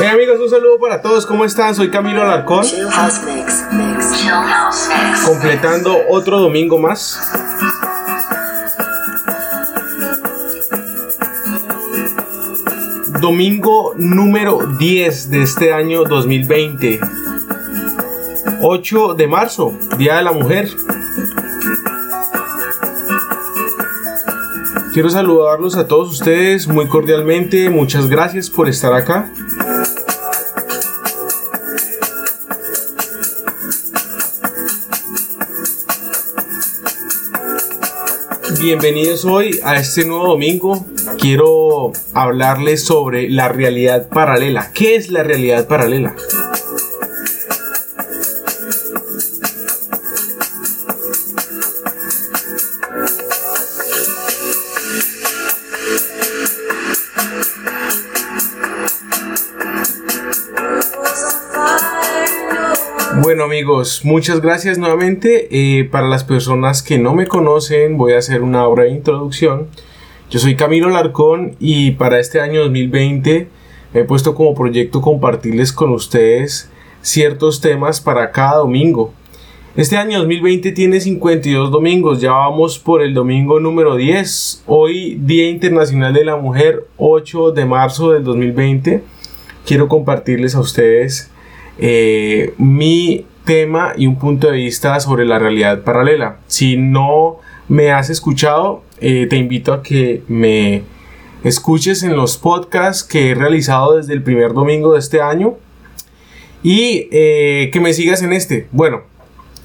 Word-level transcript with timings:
Hey 0.00 0.08
amigos, 0.08 0.40
un 0.40 0.50
saludo 0.50 0.78
para 0.78 1.00
todos, 1.00 1.24
¿cómo 1.24 1.44
están? 1.44 1.74
Soy 1.74 1.90
Camilo 1.90 2.22
Alarcón. 2.22 2.64
Completando 5.24 5.96
otro 6.08 6.40
domingo 6.40 6.78
más. 6.78 7.18
Domingo 13.20 13.94
número 13.96 14.66
10 14.78 15.30
de 15.30 15.42
este 15.42 15.72
año 15.72 16.04
2020. 16.04 17.00
8 18.60 19.14
de 19.14 19.26
marzo, 19.26 19.74
Día 19.96 20.16
de 20.16 20.22
la 20.22 20.32
Mujer. 20.32 20.68
Quiero 24.92 25.10
saludarlos 25.10 25.76
a 25.76 25.88
todos 25.88 26.10
ustedes 26.10 26.68
muy 26.68 26.86
cordialmente. 26.86 27.68
Muchas 27.68 28.08
gracias 28.08 28.48
por 28.48 28.68
estar 28.68 28.92
acá. 28.92 29.28
Bienvenidos 38.64 39.26
hoy 39.26 39.60
a 39.62 39.76
este 39.76 40.06
nuevo 40.06 40.28
domingo. 40.28 40.86
Quiero 41.20 41.92
hablarles 42.14 42.82
sobre 42.82 43.28
la 43.28 43.50
realidad 43.50 44.08
paralela. 44.08 44.72
¿Qué 44.72 44.96
es 44.96 45.10
la 45.10 45.22
realidad 45.22 45.68
paralela? 45.68 46.16
Bueno 63.34 63.46
amigos, 63.46 64.02
muchas 64.04 64.40
gracias 64.40 64.78
nuevamente. 64.78 65.48
Eh, 65.50 65.82
para 65.82 66.06
las 66.06 66.22
personas 66.22 66.84
que 66.84 66.98
no 66.98 67.14
me 67.14 67.26
conocen, 67.26 67.98
voy 67.98 68.12
a 68.12 68.18
hacer 68.18 68.42
una 68.42 68.64
breve 68.68 68.90
introducción. 68.90 69.66
Yo 70.30 70.38
soy 70.38 70.54
Camilo 70.54 70.88
Larcón 70.88 71.56
y 71.58 71.90
para 71.90 72.20
este 72.20 72.40
año 72.40 72.60
2020 72.60 73.48
me 73.92 74.00
he 74.00 74.04
puesto 74.04 74.36
como 74.36 74.54
proyecto 74.54 75.00
compartirles 75.00 75.72
con 75.72 75.90
ustedes 75.90 76.70
ciertos 77.02 77.60
temas 77.60 78.00
para 78.00 78.30
cada 78.30 78.58
domingo. 78.58 79.12
Este 79.74 79.96
año 79.96 80.18
2020 80.18 80.70
tiene 80.70 81.00
52 81.00 81.72
domingos, 81.72 82.20
ya 82.20 82.30
vamos 82.30 82.78
por 82.78 83.02
el 83.02 83.14
domingo 83.14 83.58
número 83.58 83.96
10. 83.96 84.62
Hoy, 84.68 85.18
Día 85.20 85.48
Internacional 85.48 86.14
de 86.14 86.24
la 86.24 86.36
Mujer, 86.36 86.86
8 86.98 87.50
de 87.50 87.64
marzo 87.64 88.12
del 88.12 88.22
2020. 88.22 89.02
Quiero 89.66 89.88
compartirles 89.88 90.54
a 90.54 90.60
ustedes 90.60 91.33
eh, 91.78 92.54
mi 92.58 93.26
tema 93.44 93.92
y 93.96 94.06
un 94.06 94.18
punto 94.18 94.50
de 94.50 94.56
vista 94.56 94.98
sobre 95.00 95.24
la 95.24 95.38
realidad 95.38 95.82
paralela. 95.82 96.38
Si 96.46 96.76
no 96.76 97.38
me 97.68 97.92
has 97.92 98.10
escuchado, 98.10 98.82
eh, 99.00 99.26
te 99.28 99.36
invito 99.36 99.72
a 99.72 99.82
que 99.82 100.22
me 100.28 100.82
escuches 101.42 102.02
en 102.02 102.16
los 102.16 102.38
podcasts 102.38 103.04
que 103.04 103.30
he 103.30 103.34
realizado 103.34 103.96
desde 103.96 104.14
el 104.14 104.22
primer 104.22 104.54
domingo 104.54 104.94
de 104.94 104.98
este 104.98 105.20
año 105.20 105.56
y 106.62 107.08
eh, 107.12 107.70
que 107.72 107.80
me 107.80 107.92
sigas 107.92 108.22
en 108.22 108.32
este. 108.32 108.68
Bueno, 108.72 109.02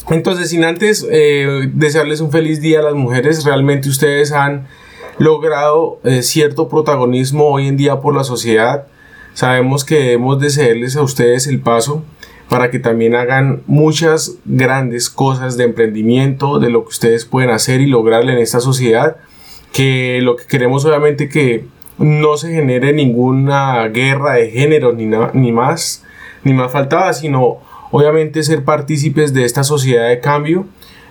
entonces 0.10 0.50
sin 0.50 0.66
antes 0.66 1.08
desearles 1.08 2.20
un 2.20 2.32
feliz 2.32 2.60
día 2.62 2.80
a 2.80 2.84
las 2.84 2.96
mujeres, 2.96 3.46
realmente 3.46 3.88
ustedes 3.88 4.32
han 4.32 4.68
logrado 5.20 6.00
cierto 6.22 6.68
protagonismo 6.68 7.46
hoy 7.46 7.68
en 7.68 7.78
día 7.78 8.02
por 8.02 8.16
la 8.16 8.24
sociedad 8.24 8.88
Sabemos 9.40 9.86
que 9.86 9.96
debemos 9.96 10.38
de 10.42 10.50
cederles 10.50 10.98
a 10.98 11.02
ustedes 11.02 11.48
el 11.48 11.62
paso 11.62 12.04
para 12.50 12.70
que 12.70 12.78
también 12.78 13.16
hagan 13.16 13.64
muchas 13.68 14.36
grandes 14.44 15.10
cosas 15.10 15.56
de 15.56 15.64
emprendimiento, 15.64 16.60
de 16.60 16.70
lo 16.70 16.84
que 16.84 16.90
ustedes 16.90 17.24
pueden 17.24 17.50
hacer 17.50 17.80
y 17.80 17.86
lograr 17.86 18.30
en 18.30 18.38
esta 18.38 18.60
sociedad, 18.60 19.16
que 19.72 20.20
lo 20.22 20.36
que 20.36 20.46
queremos 20.46 20.84
obviamente 20.84 21.30
que 21.30 21.64
no 21.98 22.36
se 22.36 22.52
genere 22.52 22.92
ninguna 22.92 23.88
guerra 23.88 24.34
de 24.34 24.52
género 24.52 24.92
ni, 24.92 25.06
ni 25.06 25.54
más, 25.54 26.04
ni 26.44 26.52
más 26.52 26.70
faltaba, 26.70 27.14
sino 27.14 27.60
obviamente 27.92 28.44
ser 28.44 28.66
partícipes 28.66 29.34
de 29.34 29.46
esta 29.46 29.64
sociedad 29.64 30.10
de 30.10 30.20
cambio, 30.20 30.66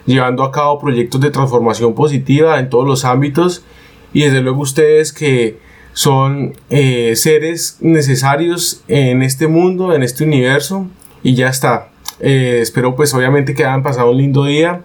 llevando 0.04 0.42
a 0.42 0.52
cabo 0.52 0.78
proyectos 0.78 1.22
de 1.22 1.30
transformación 1.30 1.94
positiva 1.94 2.58
en 2.58 2.68
todos 2.68 2.86
los 2.86 3.06
ámbitos. 3.06 3.64
Y 4.12 4.24
desde 4.24 4.42
luego 4.42 4.60
ustedes 4.60 5.14
que 5.14 5.66
son 5.92 6.54
eh, 6.70 7.14
seres 7.16 7.78
necesarios 7.80 8.82
en 8.88 9.22
este 9.22 9.48
mundo, 9.48 9.94
en 9.94 10.02
este 10.02 10.24
universo 10.24 10.86
y 11.22 11.34
ya 11.34 11.48
está. 11.48 11.88
Eh, 12.20 12.58
espero 12.62 12.96
pues 12.96 13.14
obviamente 13.14 13.54
que 13.54 13.64
hayan 13.64 13.82
pasado 13.82 14.10
un 14.10 14.18
lindo 14.18 14.44
día 14.44 14.82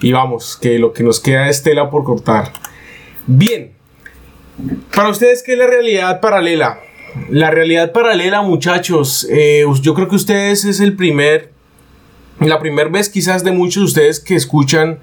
y 0.00 0.12
vamos, 0.12 0.56
que 0.60 0.78
lo 0.78 0.92
que 0.92 1.02
nos 1.02 1.20
queda 1.20 1.48
es 1.48 1.62
tela 1.62 1.90
por 1.90 2.04
cortar. 2.04 2.52
Bien, 3.26 3.72
para 4.94 5.10
ustedes, 5.10 5.42
¿qué 5.42 5.52
es 5.52 5.58
la 5.58 5.66
realidad 5.66 6.20
paralela? 6.20 6.80
La 7.30 7.50
realidad 7.50 7.92
paralela, 7.92 8.42
muchachos, 8.42 9.26
eh, 9.30 9.64
yo 9.82 9.94
creo 9.94 10.08
que 10.08 10.16
ustedes 10.16 10.64
es 10.64 10.80
el 10.80 10.94
primer, 10.94 11.52
la 12.40 12.58
primera 12.58 12.88
vez 12.88 13.08
quizás 13.08 13.44
de 13.44 13.52
muchos 13.52 13.82
de 13.82 13.86
ustedes 13.86 14.20
que 14.20 14.34
escuchan 14.34 14.98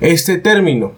este 0.00 0.38
término. 0.38 0.92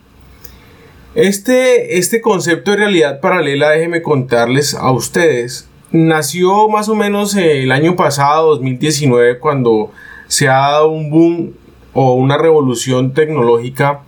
Este, 1.17 1.97
este 1.97 2.21
concepto 2.21 2.73
de 2.73 2.77
realidad 2.77 3.21
paralela, 3.21 3.71
déjenme 3.71 4.03
contarles 4.03 4.75
a 4.75 4.91
ustedes, 4.91 5.67
nació 5.91 6.69
más 6.69 6.91
o 6.91 6.95
menos 6.95 7.35
el 7.37 7.73
año 7.73 7.97
pasado, 7.97 8.51
2019, 8.51 9.39
cuando 9.39 9.91
se 10.29 10.47
ha 10.49 10.59
dado 10.59 10.91
un 10.91 11.09
boom 11.09 11.55
o 11.95 12.13
una 12.13 12.37
revolución 12.37 13.15
tecnológica 13.15 14.03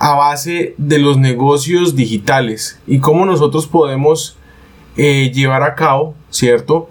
a 0.00 0.16
base 0.16 0.74
de 0.78 0.98
los 0.98 1.16
negocios 1.16 1.94
digitales 1.94 2.80
y 2.88 2.98
cómo 2.98 3.24
nosotros 3.24 3.68
podemos 3.68 4.36
eh, 4.96 5.30
llevar 5.32 5.62
a 5.62 5.76
cabo, 5.76 6.16
¿cierto? 6.28 6.90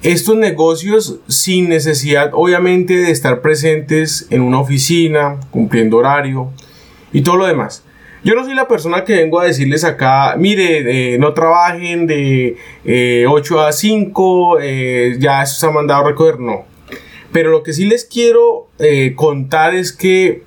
Estos 0.00 0.36
negocios 0.36 1.16
sin 1.28 1.68
necesidad 1.68 2.30
obviamente 2.32 2.96
de 2.96 3.10
estar 3.10 3.42
presentes 3.42 4.26
en 4.30 4.40
una 4.40 4.58
oficina, 4.58 5.38
cumpliendo 5.50 5.98
horario 5.98 6.48
y 7.12 7.20
todo 7.20 7.36
lo 7.36 7.44
demás. 7.44 7.82
Yo 8.26 8.34
no 8.34 8.44
soy 8.44 8.54
la 8.54 8.66
persona 8.66 9.04
que 9.04 9.14
vengo 9.14 9.38
a 9.38 9.44
decirles 9.44 9.84
acá, 9.84 10.34
mire, 10.36 11.12
eh, 11.14 11.16
no 11.16 11.32
trabajen 11.32 12.08
de 12.08 12.56
8 12.84 12.84
eh, 12.84 13.68
a 13.68 13.70
5, 13.70 14.58
eh, 14.60 15.16
ya 15.20 15.44
eso 15.44 15.60
se 15.60 15.66
ha 15.66 15.70
mandado 15.70 16.04
a 16.04 16.08
recoger, 16.08 16.40
no. 16.40 16.64
Pero 17.30 17.52
lo 17.52 17.62
que 17.62 17.72
sí 17.72 17.84
les 17.84 18.04
quiero 18.04 18.66
contar 19.14 19.76
es 19.76 19.92
que 19.92 20.42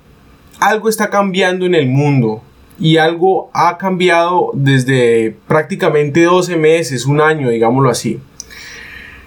algo 0.58 0.90
está 0.90 1.08
cambiando 1.08 1.64
en 1.64 1.74
el 1.74 1.86
mundo 1.86 2.42
y 2.78 2.98
algo 2.98 3.50
ha 3.54 3.78
cambiado 3.78 4.50
desde 4.52 5.34
prácticamente 5.48 6.24
12 6.24 6.58
meses, 6.58 7.06
un 7.06 7.22
año, 7.22 7.48
digámoslo 7.48 7.88
así. 7.88 8.20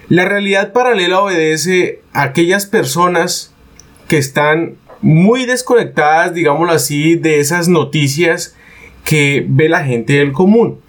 La 0.08 0.26
realidad 0.26 0.72
paralela 0.72 1.22
obedece 1.22 2.02
a 2.12 2.22
aquellas 2.22 2.66
personas 2.66 3.52
que 4.06 4.18
están 4.18 4.76
muy 5.04 5.44
desconectadas, 5.44 6.32
digámoslo 6.32 6.72
así, 6.72 7.16
de 7.16 7.38
esas 7.38 7.68
noticias 7.68 8.56
que 9.04 9.44
ve 9.46 9.68
la 9.68 9.84
gente 9.84 10.14
del 10.14 10.32
común. 10.32 10.80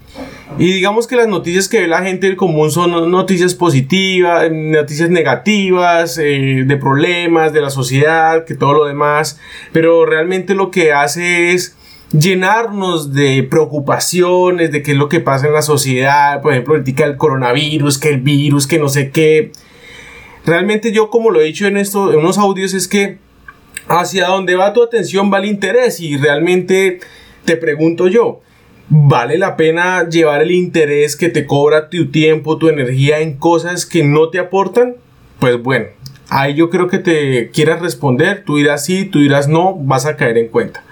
Y 0.57 0.71
digamos 0.71 1.05
que 1.05 1.17
las 1.17 1.27
noticias 1.27 1.67
que 1.67 1.81
ve 1.81 1.87
la 1.87 2.01
gente 2.01 2.27
del 2.27 2.37
común 2.37 2.71
son 2.71 3.11
noticias 3.11 3.53
positivas, 3.55 4.49
noticias 4.49 5.09
negativas, 5.09 6.17
eh, 6.17 6.63
de 6.65 6.77
problemas 6.77 7.51
de 7.51 7.59
la 7.59 7.69
sociedad, 7.69 8.45
que 8.45 8.55
todo 8.55 8.73
lo 8.73 8.85
demás. 8.85 9.37
Pero 9.73 10.05
realmente 10.05 10.55
lo 10.55 10.71
que 10.71 10.93
hace 10.93 11.51
es 11.51 11.75
llenarnos 12.13 13.13
de 13.13 13.43
preocupaciones, 13.43 14.71
de 14.71 14.81
qué 14.81 14.93
es 14.93 14.97
lo 14.97 15.09
que 15.09 15.19
pasa 15.19 15.47
en 15.47 15.53
la 15.53 15.61
sociedad, 15.61 16.41
por 16.41 16.53
ejemplo, 16.53 16.75
el 16.75 16.85
del 16.85 17.17
coronavirus, 17.17 17.97
que 17.97 18.09
el 18.09 18.21
virus, 18.21 18.65
que 18.65 18.79
no 18.79 18.87
sé 18.87 19.09
qué. 19.09 19.51
Realmente 20.45 20.93
yo, 20.93 21.09
como 21.09 21.31
lo 21.31 21.41
he 21.41 21.45
dicho 21.45 21.67
en, 21.67 21.75
esto, 21.75 22.13
en 22.13 22.19
unos 22.19 22.37
audios, 22.37 22.73
es 22.73 22.87
que 22.87 23.24
hacia 23.87 24.27
dónde 24.27 24.55
va 24.55 24.73
tu 24.73 24.83
atención 24.83 25.31
va 25.31 25.39
el 25.39 25.45
interés 25.45 25.99
y 25.99 26.17
realmente 26.17 26.99
te 27.45 27.57
pregunto 27.57 28.07
yo, 28.07 28.41
¿vale 28.89 29.37
la 29.37 29.55
pena 29.55 30.07
llevar 30.09 30.41
el 30.41 30.51
interés 30.51 31.15
que 31.15 31.29
te 31.29 31.45
cobra 31.45 31.89
tu 31.89 32.09
tiempo, 32.09 32.57
tu 32.57 32.69
energía 32.69 33.19
en 33.19 33.37
cosas 33.37 33.85
que 33.85 34.03
no 34.03 34.29
te 34.29 34.39
aportan? 34.39 34.95
Pues 35.39 35.61
bueno, 35.61 35.87
ahí 36.29 36.55
yo 36.55 36.69
creo 36.69 36.87
que 36.87 36.99
te 36.99 37.51
quieras 37.51 37.81
responder, 37.81 38.43
tú 38.45 38.57
dirás 38.57 38.85
sí, 38.85 39.05
tú 39.05 39.19
dirás 39.19 39.47
no, 39.47 39.75
vas 39.75 40.05
a 40.05 40.15
caer 40.15 40.37
en 40.37 40.47
cuenta. 40.47 40.83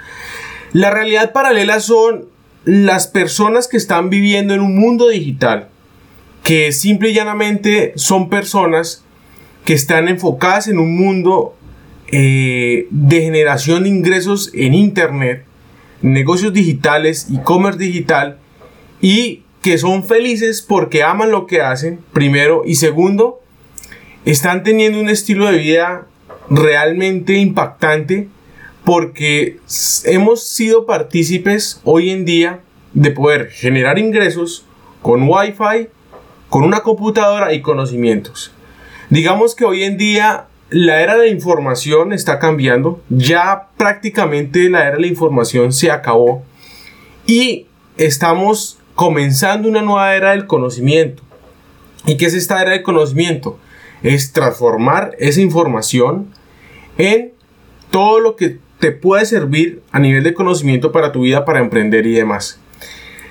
La 0.74 0.90
realidad 0.90 1.34
paralela 1.34 1.80
son 1.80 2.26
las 2.66 3.08
personas 3.08 3.68
que 3.68 3.78
están 3.78 4.10
viviendo 4.10 4.54
en 4.54 4.62
un 4.62 4.78
mundo 4.78 5.10
digital, 5.10 5.70
que 6.44 6.72
simple 6.72 7.10
y 7.10 7.14
llanamente 7.14 7.94
son 7.96 8.30
personas 8.30 9.04
que 9.66 9.74
están 9.74 10.08
enfocadas 10.08 10.68
en 10.68 10.78
un 10.78 10.96
mundo 10.96 11.56
eh, 12.16 12.86
de 12.92 13.22
generación 13.22 13.84
de 13.84 13.90
ingresos 13.90 14.52
en 14.54 14.76
Internet, 14.76 15.46
negocios 16.04 16.54
digitales, 16.54 17.28
e-commerce 17.34 17.80
digital 17.80 18.38
y 19.02 19.42
que 19.64 19.80
son 19.80 20.04
felices 20.04 20.62
porque 20.62 21.02
aman 21.02 21.32
lo 21.32 21.48
que 21.48 21.62
hacen, 21.62 22.02
primero, 22.14 22.62
y 22.68 22.76
segundo, 22.76 23.42
están 24.26 24.62
teniendo 24.62 25.00
un 25.00 25.10
estilo 25.10 25.48
de 25.48 25.58
vida 25.58 26.06
realmente 26.52 27.34
impactante 27.34 28.28
porque 28.86 29.58
hemos 30.06 30.46
sido 30.46 30.86
partícipes 30.86 31.82
hoy 31.84 32.12
en 32.12 32.26
día 32.26 32.60
de 32.94 33.10
poder 33.10 33.50
generar 33.50 33.98
ingresos 33.98 34.68
con 35.02 35.28
Wi-Fi, 35.28 35.88
con 36.48 36.64
una 36.64 36.82
computadora 36.82 37.54
y 37.54 37.62
conocimientos. 37.62 38.52
Digamos 39.10 39.56
que 39.56 39.66
hoy 39.66 39.82
en 39.82 39.98
día 39.98 40.46
la 40.74 41.02
era 41.02 41.14
de 41.14 41.28
la 41.28 41.32
información 41.32 42.14
está 42.14 42.40
cambiando, 42.40 43.00
ya 43.10 43.68
prácticamente 43.78 44.70
la 44.72 44.88
era 44.88 44.96
de 44.96 45.02
la 45.02 45.08
información 45.08 45.72
se 45.72 45.92
acabó 45.92 46.44
y 47.28 47.68
estamos 47.96 48.80
comenzando 48.96 49.70
una 49.70 49.84
nueva 49.84 50.16
era 50.16 50.32
del 50.32 50.48
conocimiento. 50.48 51.22
¿Y 52.08 52.18
qué 52.18 52.26
es 52.26 52.34
esta 52.34 52.60
era 52.60 52.72
del 52.72 52.82
conocimiento? 52.82 53.60
Es 54.02 54.34
transformar 54.34 55.16
esa 55.20 55.42
información 55.42 56.30
en 56.98 57.34
todo 57.92 58.20
lo 58.20 58.36
que 58.36 58.58
te 58.80 58.92
puede 58.92 59.28
servir 59.28 59.84
a 59.92 60.00
nivel 60.00 60.24
de 60.24 60.34
conocimiento 60.34 60.92
para 60.92 61.12
tu 61.12 61.22
vida, 61.22 61.46
para 61.46 61.60
emprender 61.60 62.08
y 62.08 62.14
demás. 62.14 62.60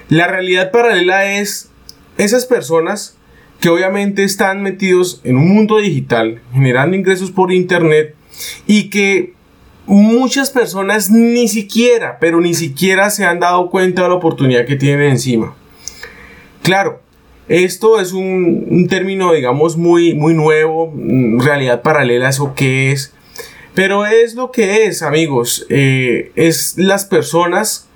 La 0.08 0.28
realidad 0.28 0.70
paralela 0.70 1.24
es 1.40 1.70
esas 2.18 2.46
personas 2.46 3.16
que 3.62 3.68
obviamente 3.68 4.24
están 4.24 4.60
metidos 4.60 5.20
en 5.22 5.36
un 5.36 5.54
mundo 5.54 5.78
digital, 5.78 6.42
generando 6.52 6.96
ingresos 6.96 7.30
por 7.30 7.52
internet 7.52 8.16
y 8.66 8.90
que 8.90 9.34
muchas 9.86 10.50
personas 10.50 11.12
ni 11.12 11.46
siquiera, 11.46 12.18
pero 12.18 12.40
ni 12.40 12.54
siquiera 12.54 13.08
se 13.10 13.24
han 13.24 13.38
dado 13.38 13.70
cuenta 13.70 14.02
de 14.02 14.08
la 14.08 14.16
oportunidad 14.16 14.66
que 14.66 14.74
tienen 14.74 15.12
encima. 15.12 15.54
Claro, 16.64 17.02
esto 17.46 18.00
es 18.00 18.12
un, 18.12 18.88
término, 18.90 19.32
digamos, 19.32 19.76
muy, 19.76 20.12
muy 20.12 20.34
nuevo, 20.34 20.92
mm, 20.92 21.40
realidad 21.40 21.82
paralela, 21.82 22.30
¿eso 22.30 22.54
qué 22.56 22.90
es? 22.90 23.14
Pero 23.74 24.06
es 24.06 24.34
lo 24.34 24.50
que 24.50 24.86
es, 24.86 25.02
amigos, 25.02 25.66
eh, 25.68 26.32
es 26.34 26.74
las 26.78 27.04
personas 27.04 27.88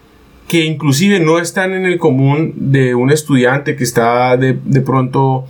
que 0.48 0.64
inclusive 0.64 1.20
no 1.20 1.38
están 1.38 1.72
en 1.72 1.86
el 1.86 1.98
común 1.98 2.52
de 2.56 2.94
un 2.94 3.10
estudiante 3.10 3.74
que 3.76 3.84
está 3.84 4.36
de, 4.36 4.54
pronto 4.80 5.46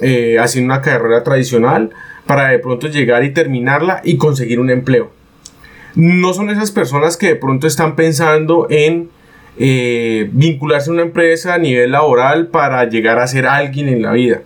eh, 0.00 0.38
haciendo 0.40 0.72
una 0.72 0.82
carrera 0.82 1.22
tradicional 1.22 1.90
para 2.26 2.48
de 2.48 2.58
pronto 2.58 2.88
llegar 2.88 3.24
y 3.24 3.32
terminarla 3.32 4.00
y 4.04 4.16
conseguir 4.16 4.60
un 4.60 4.70
empleo. 4.70 5.12
No 5.94 6.32
son 6.32 6.50
esas 6.50 6.70
personas 6.70 7.16
que 7.16 7.28
de 7.28 7.36
pronto 7.36 7.66
están 7.66 7.96
pensando 7.96 8.66
en 8.70 9.10
eh, 9.58 10.28
vincularse 10.32 10.90
a 10.90 10.94
una 10.94 11.02
empresa 11.02 11.54
a 11.54 11.58
nivel 11.58 11.92
laboral 11.92 12.48
para 12.48 12.84
llegar 12.88 13.18
a 13.18 13.26
ser 13.26 13.46
alguien 13.46 13.88
en 13.88 14.02
la 14.02 14.12
vida. 14.12 14.42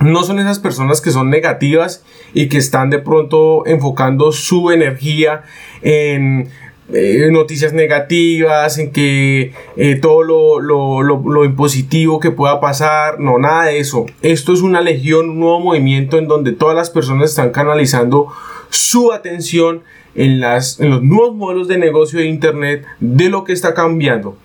No 0.00 0.22
son 0.22 0.38
esas 0.38 0.60
personas 0.60 1.00
que 1.00 1.10
son 1.10 1.28
negativas 1.28 2.04
y 2.34 2.48
que 2.48 2.58
están 2.58 2.90
de 2.90 3.00
pronto 3.00 3.66
enfocando 3.66 4.30
su 4.30 4.70
energía 4.70 5.42
en 5.82 6.48
eh, 6.92 7.28
noticias 7.30 7.72
negativas, 7.72 8.78
en 8.78 8.92
que 8.92 9.52
eh, 9.76 9.96
todo 9.96 10.22
lo, 10.22 10.60
lo, 10.60 11.02
lo, 11.02 11.44
impositivo 11.44 12.18
que 12.18 12.30
pueda 12.30 12.60
pasar, 12.60 13.20
no, 13.20 13.38
nada 13.38 13.66
de 13.66 13.78
eso. 13.78 14.06
Esto 14.22 14.52
es 14.54 14.62
una 14.62 14.80
legión, 14.80 15.30
un 15.30 15.40
nuevo 15.40 15.60
movimiento 15.60 16.16
en 16.16 16.28
donde 16.28 16.52
todas 16.52 16.74
las 16.74 16.88
personas 16.88 17.30
están 17.30 17.50
canalizando 17.50 18.28
su 18.70 19.12
atención 19.12 19.82
en, 20.14 20.40
las, 20.40 20.80
en 20.80 20.90
los 20.90 21.02
nuevos 21.02 21.36
modelos 21.36 21.68
de 21.68 21.78
negocio 21.78 22.20
de 22.20 22.26
Internet, 22.26 22.84
de 23.00 23.28
lo 23.28 23.44
que 23.44 23.52
está 23.52 23.74
cambiando. 23.74 24.36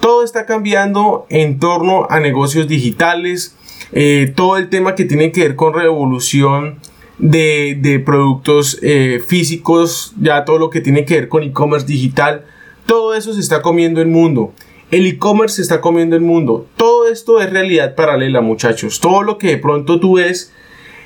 Todo 0.00 0.22
está 0.22 0.44
cambiando 0.44 1.26
en 1.30 1.58
torno 1.58 2.06
a 2.10 2.20
negocios 2.20 2.68
digitales, 2.68 3.56
eh, 3.92 4.32
todo 4.34 4.58
el 4.58 4.68
tema 4.68 4.94
que 4.94 5.04
tiene 5.04 5.32
que 5.32 5.42
ver 5.42 5.56
con 5.56 5.72
revolución 5.72 6.78
de, 7.18 7.78
de 7.80 7.98
productos 7.98 8.78
eh, 8.82 9.22
físicos, 9.26 10.14
ya 10.20 10.44
todo 10.44 10.58
lo 10.58 10.70
que 10.70 10.80
tiene 10.80 11.04
que 11.04 11.14
ver 11.14 11.28
con 11.28 11.42
e-commerce 11.42 11.86
digital, 11.86 12.44
todo 12.86 13.14
eso 13.14 13.32
se 13.32 13.40
está 13.40 13.62
comiendo 13.62 14.00
el 14.00 14.08
mundo. 14.08 14.52
El 14.90 15.06
e-commerce 15.06 15.56
se 15.56 15.62
está 15.62 15.80
comiendo 15.80 16.14
el 16.14 16.22
mundo. 16.22 16.66
Todo 16.76 17.08
esto 17.08 17.40
es 17.40 17.50
realidad 17.50 17.94
paralela, 17.94 18.40
muchachos. 18.40 19.00
Todo 19.00 19.22
lo 19.22 19.38
que 19.38 19.48
de 19.48 19.58
pronto 19.58 19.98
tú 19.98 20.16
ves 20.16 20.52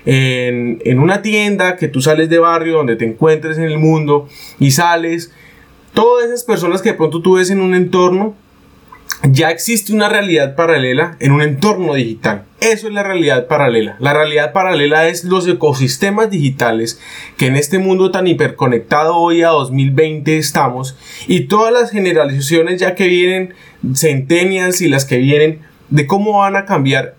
en, 0.05 0.99
una 0.99 1.23
tienda 1.23 1.77
que 1.77 1.89
tú 1.89 2.01
sales 2.01 2.29
de 2.29 2.39
barrio 2.39 2.77
donde 2.77 2.97
te 2.97 3.07
encuentres 3.07 3.59
en 3.59 3.65
el 3.65 3.79
mundo 3.79 4.29
y 4.59 4.73
sales, 4.73 5.33
todas 5.95 6.27
esas 6.27 6.45
personas 6.45 6.83
que 6.83 6.91
de 6.91 6.97
pronto 6.97 7.23
tú 7.23 7.35
ves 7.35 7.51
en 7.51 7.61
un 7.61 7.75
entorno, 7.75 8.35
ya 9.31 9.51
existe 9.51 9.93
una 9.93 10.09
realidad 10.09 10.55
paralela 10.55 11.17
en 11.21 11.33
un 11.33 11.43
entorno 11.43 11.95
digital. 11.95 12.45
Eso 12.61 12.89
es 12.89 12.93
la 12.93 13.03
realidad 13.03 13.47
paralela. 13.47 13.97
La 14.01 14.13
realidad 14.13 14.53
paralela 14.53 15.09
es 15.09 15.25
los 15.25 15.49
ecosistemas 15.49 16.31
digitales 16.31 17.01
que 17.39 17.47
en 17.47 17.57
este 17.57 17.79
mundo 17.79 18.11
tan 18.11 18.27
hiperconectado 18.27 19.17
hoy 19.17 19.43
a 19.43 19.49
2020 19.49 20.37
estamos 20.37 20.95
y 21.27 21.43
todas 21.47 21.73
las 21.73 21.91
generalizaciones 21.91 22.79
ya 22.79 22.95
que 22.95 23.09
vienen, 23.09 23.55
centenias 23.95 24.83
y 24.83 24.89
las 24.89 25.07
que 25.07 25.17
vienen, 25.17 25.61
de 25.89 26.07
cómo 26.07 26.39
van 26.39 26.55
a 26.55 26.67
cambiar 26.67 27.15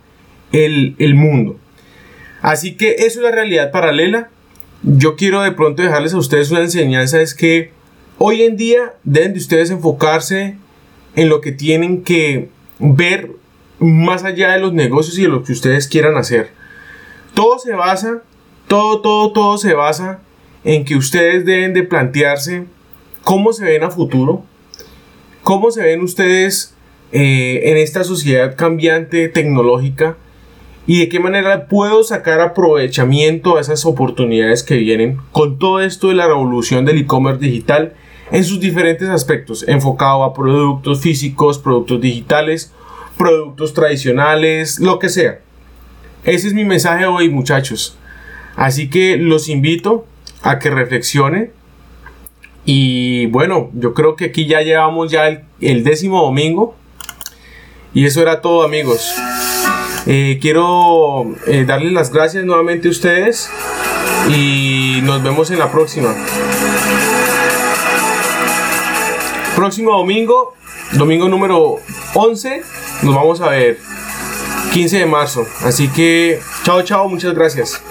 el, 0.51 0.95
el 0.99 1.15
mundo. 1.15 1.57
Así 2.43 2.75
que 2.75 2.97
eso 2.99 3.19
es 3.19 3.23
la 3.25 3.31
realidad 3.31 3.71
paralela. 3.71 4.29
Yo 4.83 5.15
quiero 5.15 5.41
de 5.41 5.51
pronto 5.51 5.81
dejarles 5.81 6.13
a 6.13 6.19
ustedes 6.19 6.51
una 6.51 6.61
enseñanza, 6.61 7.19
es 7.19 7.33
que 7.33 7.71
hoy 8.19 8.43
en 8.43 8.57
día 8.57 8.93
deben 9.03 9.33
de 9.33 9.39
ustedes 9.39 9.71
enfocarse 9.71 10.55
en 11.15 11.29
lo 11.29 11.41
que 11.41 11.51
tienen 11.51 12.03
que 12.03 12.49
ver 12.79 13.40
más 13.81 14.23
allá 14.23 14.51
de 14.51 14.59
los 14.59 14.73
negocios 14.73 15.17
y 15.17 15.23
de 15.23 15.27
lo 15.27 15.43
que 15.43 15.53
ustedes 15.53 15.87
quieran 15.87 16.15
hacer. 16.15 16.51
Todo 17.33 17.59
se 17.59 17.73
basa, 17.73 18.21
todo, 18.67 19.01
todo, 19.01 19.31
todo 19.33 19.57
se 19.57 19.73
basa 19.73 20.19
en 20.63 20.85
que 20.85 20.95
ustedes 20.95 21.45
deben 21.45 21.73
de 21.73 21.83
plantearse 21.83 22.65
cómo 23.23 23.53
se 23.53 23.65
ven 23.65 23.83
a 23.83 23.89
futuro, 23.89 24.43
cómo 25.43 25.71
se 25.71 25.83
ven 25.83 26.01
ustedes 26.01 26.75
eh, 27.11 27.71
en 27.71 27.77
esta 27.77 28.03
sociedad 28.03 28.55
cambiante 28.55 29.27
tecnológica 29.29 30.15
y 30.85 30.99
de 30.99 31.09
qué 31.09 31.19
manera 31.19 31.67
puedo 31.67 32.03
sacar 32.03 32.39
aprovechamiento 32.39 33.57
a 33.57 33.61
esas 33.61 33.85
oportunidades 33.85 34.63
que 34.63 34.77
vienen 34.77 35.17
con 35.31 35.57
todo 35.57 35.81
esto 35.81 36.09
de 36.09 36.15
la 36.15 36.27
revolución 36.27 36.85
del 36.85 36.99
e-commerce 36.99 37.43
digital 37.43 37.93
en 38.31 38.43
sus 38.43 38.59
diferentes 38.59 39.09
aspectos, 39.09 39.65
enfocado 39.67 40.23
a 40.23 40.33
productos 40.33 41.01
físicos, 41.01 41.59
productos 41.59 41.99
digitales, 41.99 42.73
productos 43.21 43.75
tradicionales, 43.75 44.79
lo 44.79 44.97
que 44.97 45.07
sea. 45.07 45.41
Ese 46.23 46.47
es 46.47 46.55
mi 46.55 46.65
mensaje 46.65 47.05
hoy, 47.05 47.29
muchachos. 47.29 47.95
Así 48.55 48.89
que 48.89 49.15
los 49.17 49.47
invito 49.47 50.07
a 50.41 50.57
que 50.57 50.71
reflexionen. 50.71 51.51
Y 52.65 53.27
bueno, 53.27 53.69
yo 53.73 53.93
creo 53.93 54.15
que 54.15 54.25
aquí 54.25 54.47
ya 54.47 54.61
llevamos 54.61 55.11
ya 55.11 55.45
el, 55.59 55.83
décimo 55.83 56.23
domingo. 56.23 56.75
Y 57.93 58.05
eso 58.05 58.23
era 58.23 58.41
todo, 58.41 58.63
amigos. 58.63 59.13
Eh, 60.07 60.39
quiero 60.41 61.31
eh, 61.45 61.63
darles 61.65 61.91
las 61.91 62.11
gracias 62.11 62.43
nuevamente 62.43 62.87
a 62.87 62.91
ustedes 62.91 63.51
y 64.29 64.99
nos 65.03 65.21
vemos 65.21 65.51
en 65.51 65.59
la 65.59 65.71
próxima. 65.71 66.15
Próximo 69.55 69.95
domingo, 69.95 70.55
domingo 70.93 71.29
número 71.29 71.75
11, 72.15 72.63
nos 73.01 73.15
vamos 73.15 73.41
a 73.41 73.49
ver. 73.49 73.79
15 74.73 74.99
de 74.99 75.05
marzo. 75.05 75.45
Así 75.63 75.89
que, 75.89 76.39
chao, 76.63 76.81
chao, 76.83 77.09
muchas 77.09 77.33
gracias. 77.33 77.81